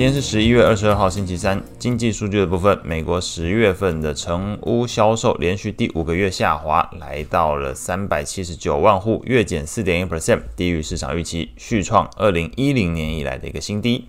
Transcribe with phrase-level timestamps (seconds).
[0.00, 1.62] 今天是十一月二十二号，星期三。
[1.78, 14.06] 经济数据的部分，美国十月份的成屋销售连续第五个月下滑，来到了三百七十九万户，月减四点一 percent，低于市场预期，续创二零一零年以来的一个新低。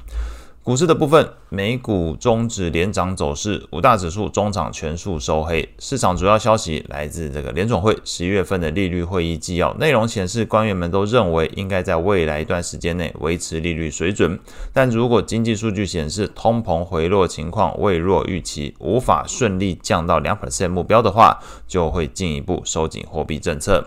[0.63, 5.67] 股市的部分，美股终止连涨走势，五大指数中场全数收黑。
[5.79, 14.39] 市场主要消息来自这个联总会十一月份的利率会议纪要，内容显示官员们都认为应该在未来一段时间内维持利率水准。
[14.71, 23.83] 但如果经济数据显示通膨回落情况未若预期，无法顺利降到两 percent 目标的话，就会进一步收紧货币政策。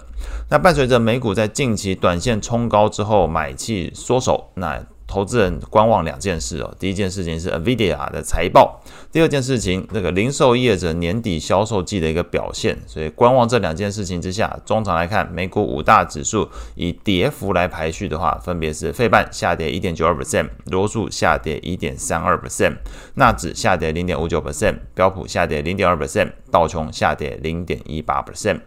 [0.51, 4.85] 那伴随着美股在近期短线冲高之后买气缩手，那。
[5.07, 8.81] 投资人观望两件事哦，第一件事情是 NVIDIA 的财报，
[9.13, 22.77] 第二件事情这个零售业者年底销售季的一个表现，所以观望这两件事情之下，中长来看，美股五大指数以跌幅来排序的话，分别是费半下跌一点九二 percent，罗素下跌一点三二 percent，
[23.15, 28.61] 纳指下跌零点五九 percent，标普下跌零点二 percent，道琼下跌零点一八 percent。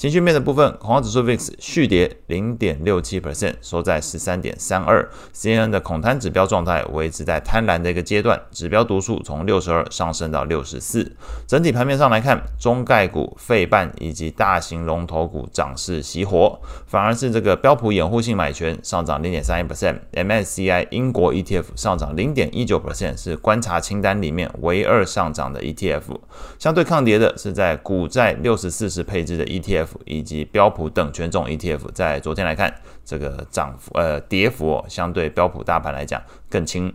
[0.00, 5.06] 情绪面的部分，恐慌指数 VIX 续跌零点六七 percent，收在十三点三二。
[5.34, 11.14] CNN 的恐贪指标状态维持在贪婪的一个阶段，指标读数从六十二上升到六十四。
[11.46, 26.18] 整体盘面上来看，中概股、费半以及大型龙头股涨势熄火，反而是这个标普掩护性买权上涨零点三一 percent，MSCI 英国 ETF 上涨零点一九 percent，是观察清单里面唯二上涨的 ETF。
[26.58, 29.89] 相对抗跌的是在股债六十四十配置的 ETF。
[30.04, 32.74] 以及标普等权重 ETF，在昨天来看，
[33.04, 36.92] 这个涨幅呃跌幅，相对标普大盘来讲更轻。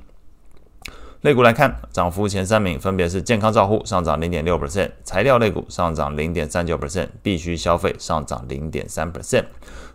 [1.22, 9.46] 类股来看，涨幅前三名分别是健康照护上涨零点六 percent，材料类股上涨零点三九 percent，必须消费上涨零点三 percent。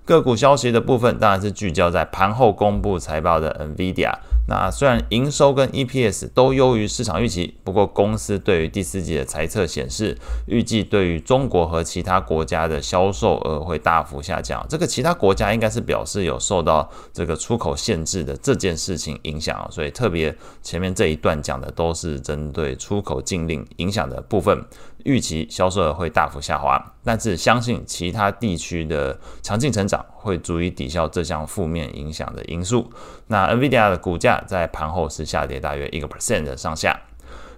[0.04, 4.12] 个股消息的部分当然是聚焦在盘后公布财报的 NVIDIA。
[4.48, 14.66] 那虽然营收跟 EPS 都优于市场预期，不过公司对于第四季的财测显示，预计对于中国和其他国家的销售额会大幅下降。
[14.68, 24.64] 这个其他国家应该是表示有受到这个出口限制的这件事情影响，所以特别前面这一段讲的都是针对出口禁令影响的部分。
[25.04, 32.90] 预期销售额会大幅下滑，但是相信其他地区的强劲成长会足以抵消这项负面影响的因素。
[33.26, 36.98] 那 NVIDIA 的股价在盘后是下跌大约一个 percent 的上下。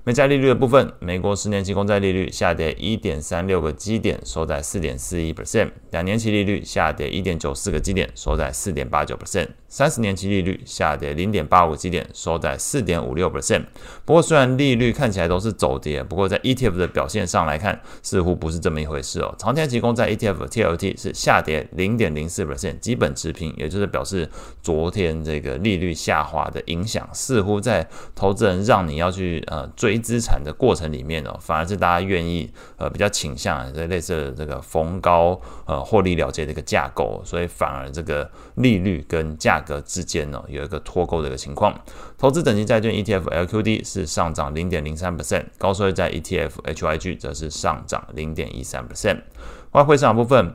[0.04, 13.62] 美债利率的部分，美国十年期公债利率下跌一点三六个基点，收在四点四一 percent；两年期利率下跌一点九四个基点，收在四点八九 percent；三十年期利率下跌零点八五个基点，收在四点五六 percent。
[14.04, 19.32] 不过，虽然利率看起来都是走跌，不过在 ETF 的表现上来看，似乎不是这么一回事哦。
[19.38, 24.28] 长天期公债 ETF TLT 是下跌零点零四 percent，基本持平，也就是表示
[24.64, 30.12] 昨天这个利率下滑的影响，似乎在投资人让你要去呃追追。
[30.12, 41.80] 资产的过程里面哦，反而是大家愿意呃比较倾向这类似的这个逢高呃获利了结的一个架构，所以反而这个利率跟价格之间呢有一个脱钩的一个情况。
[42.18, 49.22] 投资等级债券 ETF LQD 是上涨零点零三 percent，高收益债 ETF HYG 则是上涨零点一三 percent。
[49.70, 50.54] 外汇市场部分。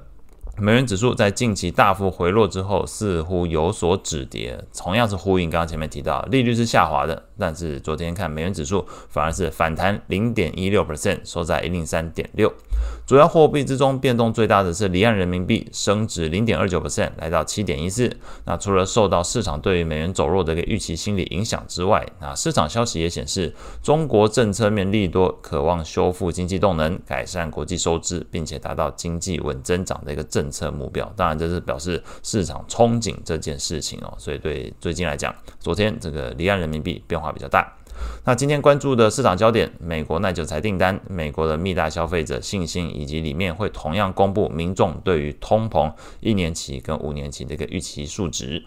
[0.59, 12.51] 美元指数在近期大幅回落之后，似乎有所止跌，同样是呼应刚刚前面提到，利率是下滑的，但是昨天看美元指数反而是反弹零点一六 percent，收在一零三点六。
[13.05, 18.11] 主要货币之中变动最大的是离岸人民币升值零点二九 percent，来到七点一四。
[18.45, 23.53] 那除了受到市场对于美元走弱的一个预期心理影响之外，那市场消息也显示，
[23.83, 31.11] 中国政策面利多，渴望修复经济动能，改善国际收支，并且达到经济稳增长的一个政策目标。
[31.17, 34.13] 当然，这是表示市场憧憬这件事情哦。
[34.17, 37.69] 所以对最近来讲，昨天这个离岸人民币变化比较大。
[38.25, 48.63] 那今天关注的市场焦点，美国耐久财订单、美国的密大消费者信心，以及里面会同样公布民众对于通膨一年期跟五年期的一个预期数值。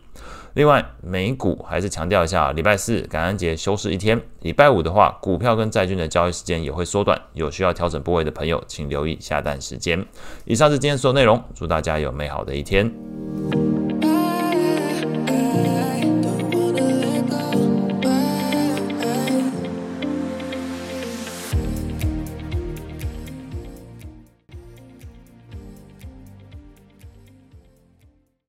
[0.55, 10.05] 另外，美股还是强调一下，礼拜四感恩节休市一天，礼拜五的话，股票跟债券的交易时间也会缩短，有需要调整部位的朋友，请留意下单时间。
[10.45, 13.10] 以上是今天所有内容，祝大家有美好的一天。